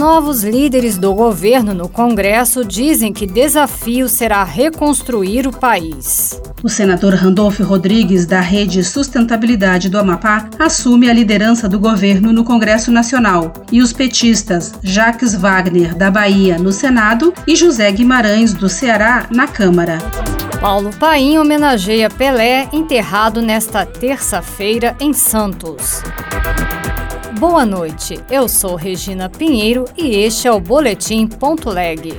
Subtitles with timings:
[0.00, 6.40] Novos líderes do governo no Congresso dizem que desafio será reconstruir o país.
[6.62, 12.44] O senador Randolfo Rodrigues, da Rede Sustentabilidade do Amapá, assume a liderança do governo no
[12.44, 13.52] Congresso Nacional.
[13.70, 19.46] E os petistas Jacques Wagner, da Bahia, no Senado, e José Guimarães, do Ceará, na
[19.46, 19.98] Câmara.
[20.62, 26.02] Paulo Paim homenageia Pelé, enterrado nesta terça-feira em Santos.
[27.40, 32.12] Boa noite, eu sou Regina Pinheiro e este é o Boletim Ponto Leg.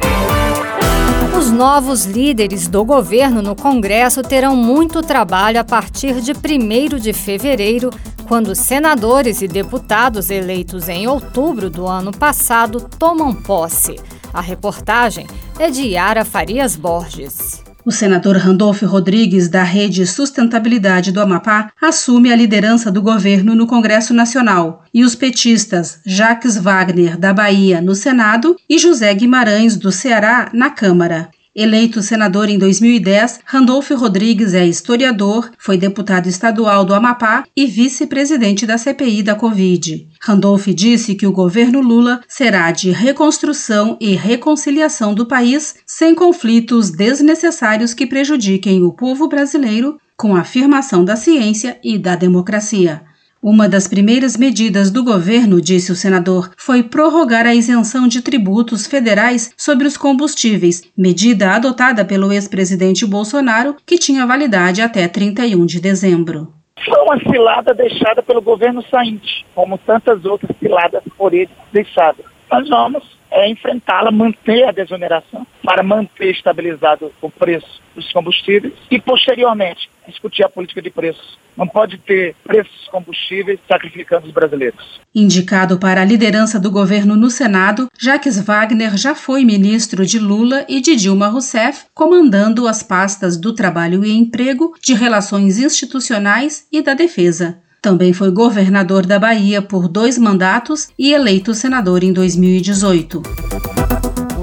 [1.38, 7.14] Os novos líderes do governo no Congresso terão muito trabalho a partir de 1 de
[7.14, 7.92] fevereiro,
[8.28, 14.00] quando senadores e deputados eleitos em outubro do ano passado tomam posse.
[14.34, 15.28] A reportagem
[15.60, 17.51] é de Yara Farias Borges.
[17.84, 23.66] O senador Randolfo Rodrigues, da Rede Sustentabilidade do Amapá, assume a liderança do governo no
[23.66, 29.92] Congresso Nacional, e os petistas Jacques Wagner, da Bahia, no Senado, e José Guimarães, do
[29.92, 31.30] Ceará, na Câmara.
[31.54, 38.66] Eleito senador em 2010, Randolfo Rodrigues é historiador, foi deputado estadual do Amapá e vice-presidente
[38.66, 40.08] da CPI da Covid.
[40.22, 46.90] Randolph disse que o governo Lula será de reconstrução e reconciliação do país sem conflitos
[46.90, 53.02] desnecessários que prejudiquem o povo brasileiro, com a afirmação da ciência e da democracia.
[53.44, 58.86] Uma das primeiras medidas do governo, disse o senador, foi prorrogar a isenção de tributos
[58.86, 65.82] federais sobre os combustíveis, medida adotada pelo ex-presidente Bolsonaro, que tinha validade até 31 de
[65.82, 66.54] dezembro.
[66.86, 72.24] Foi uma cilada deixada pelo governo sainte, como tantas outras ciladas por ele deixadas.
[72.52, 79.00] Nós vamos é, enfrentá-la, manter a desoneração, para manter estabilizado o preço dos combustíveis e,
[79.00, 81.40] posteriormente, discutir a política de preços.
[81.58, 85.00] Não pode ter preços combustíveis sacrificando os brasileiros.
[85.14, 90.66] Indicado para a liderança do governo no Senado, Jacques Wagner já foi ministro de Lula
[90.68, 96.82] e de Dilma Rousseff, comandando as pastas do Trabalho e Emprego, de Relações Institucionais e
[96.82, 97.62] da Defesa.
[97.82, 103.24] Também foi governador da Bahia por dois mandatos e eleito senador em 2018.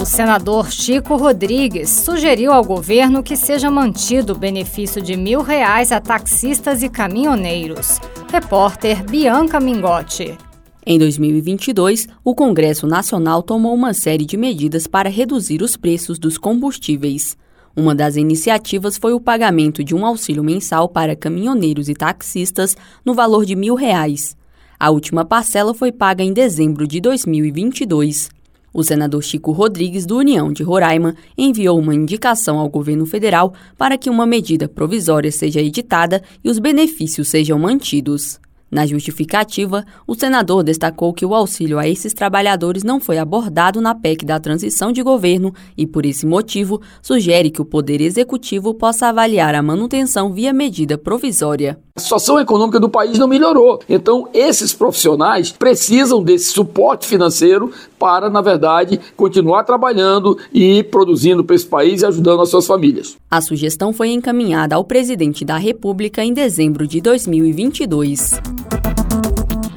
[0.00, 5.92] O senador Chico Rodrigues sugeriu ao governo que seja mantido o benefício de mil reais
[5.92, 8.00] a taxistas e caminhoneiros.
[8.28, 10.36] Repórter Bianca Mingotti.
[10.84, 16.36] Em 2022, o Congresso Nacional tomou uma série de medidas para reduzir os preços dos
[16.36, 17.36] combustíveis.
[17.78, 23.14] Uma das iniciativas foi o pagamento de um auxílio mensal para caminhoneiros e taxistas no
[23.14, 24.36] valor de mil reais.
[24.80, 28.30] A última parcela foi paga em dezembro de 2022.
[28.74, 33.96] O senador Chico Rodrigues, do União de Roraima, enviou uma indicação ao governo federal para
[33.96, 38.40] que uma medida provisória seja editada e os benefícios sejam mantidos.
[38.70, 43.94] Na justificativa, o senador destacou que o auxílio a esses trabalhadores não foi abordado na
[43.94, 49.06] PEC da transição de governo e, por esse motivo, sugere que o Poder Executivo possa
[49.06, 51.78] avaliar a manutenção via medida provisória.
[51.96, 53.80] A situação econômica do país não melhorou.
[53.88, 61.56] Então, esses profissionais precisam desse suporte financeiro para, na verdade, continuar trabalhando e produzindo para
[61.56, 63.16] esse país e ajudando as suas famílias.
[63.30, 68.40] A sugestão foi encaminhada ao presidente da República em dezembro de 2022.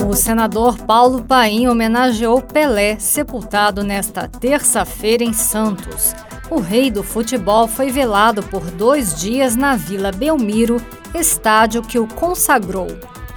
[0.10, 6.14] O senador Paulo Paim homenageou Pelé, sepultado nesta terça-feira em Santos.
[6.50, 10.82] O rei do futebol foi velado por dois dias na Vila Belmiro,
[11.16, 12.88] estádio que o consagrou.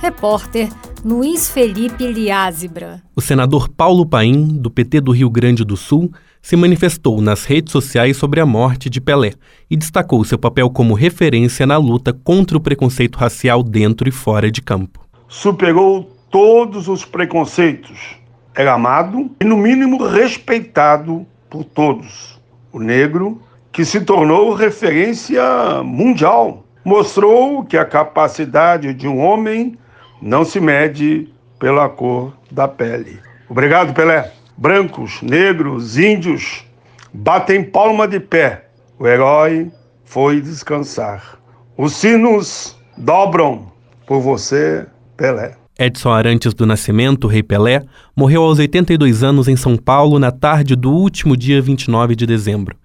[0.00, 0.68] Repórter
[1.04, 3.02] Luiz Felipe Liázebra.
[3.14, 6.10] O senador Paulo Paim, do PT do Rio Grande do Sul,
[6.40, 9.34] se manifestou nas redes sociais sobre a morte de Pelé
[9.70, 14.50] e destacou seu papel como referência na luta contra o preconceito racial dentro e fora
[14.50, 15.06] de campo.
[15.28, 18.16] Superou todos os preconceitos.
[18.54, 22.40] Era amado e, no mínimo, respeitado por todos.
[22.72, 29.76] O negro, que se tornou referência mundial, mostrou que a capacidade de um homem
[30.20, 31.28] não se mede
[31.58, 33.18] pela cor da pele.
[33.48, 34.32] Obrigado, Pelé.
[34.56, 36.64] Brancos, negros, índios
[37.12, 38.66] batem palma de pé.
[38.98, 39.70] O herói
[40.04, 41.38] foi descansar.
[41.76, 43.72] Os sinos dobram
[44.06, 45.56] por você, Pelé.
[45.78, 47.82] Edson Arantes do Nascimento, Rei Pelé,
[48.14, 52.76] morreu aos 82 anos em São Paulo na tarde do último dia 29 de dezembro.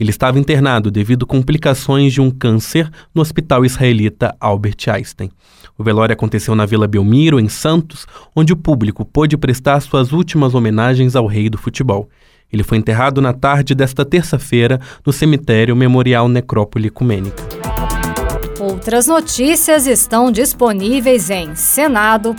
[0.00, 5.30] Ele estava internado devido complicações de um câncer no hospital israelita Albert Einstein.
[5.76, 10.54] O velório aconteceu na Vila Belmiro, em Santos, onde o público pôde prestar suas últimas
[10.54, 12.08] homenagens ao rei do futebol.
[12.50, 17.44] Ele foi enterrado na tarde desta terça-feira no cemitério Memorial Necrópole Ecumênica.
[18.58, 22.34] Outras notícias estão disponíveis em senado.leg.br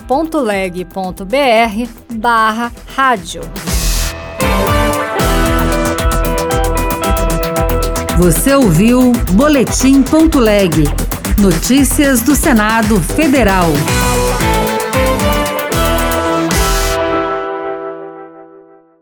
[2.15, 3.41] barra rádio.
[8.17, 10.83] Você ouviu Boletim.leg.
[11.39, 13.67] Notícias do Senado Federal.